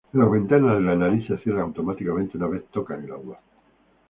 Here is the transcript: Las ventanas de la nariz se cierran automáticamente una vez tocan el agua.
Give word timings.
Las 0.13 0.31
ventanas 0.31 0.77
de 0.79 0.81
la 0.81 0.95
nariz 0.95 1.27
se 1.27 1.37
cierran 1.37 1.61
automáticamente 1.65 2.35
una 2.35 2.47
vez 2.47 2.63
tocan 2.71 3.03
el 3.03 3.11
agua. 3.11 3.39